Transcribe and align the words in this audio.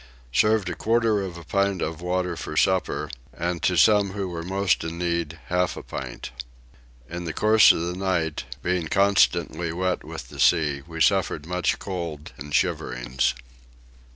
Served 0.33 0.67
a 0.67 0.73
quarter 0.73 1.21
of 1.21 1.37
a 1.37 1.43
pint 1.43 1.79
of 1.79 2.01
water 2.01 2.35
for 2.35 2.57
supper, 2.57 3.07
and 3.31 3.61
to 3.61 3.77
some 3.77 4.13
who 4.13 4.27
were 4.29 4.41
most 4.41 4.83
in 4.83 4.97
need 4.97 5.37
half 5.49 5.77
a 5.77 5.83
pint. 5.83 6.31
In 7.07 7.25
the 7.25 7.33
course 7.35 7.71
of 7.71 7.81
the 7.81 7.95
night, 7.95 8.45
being 8.63 8.87
constantly 8.87 9.71
wet 9.71 10.03
with 10.03 10.29
the 10.29 10.39
sea, 10.39 10.81
we 10.87 11.01
suffered 11.01 11.45
much 11.45 11.77
cold 11.77 12.31
and 12.39 12.51
shiverings. 12.51 13.35